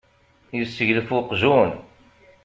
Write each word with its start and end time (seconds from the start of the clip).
Yesseglef 0.57 1.09
uqjun. 1.17 1.71